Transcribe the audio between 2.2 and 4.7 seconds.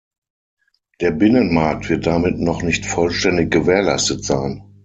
noch nicht vollständig gewährleistet sein.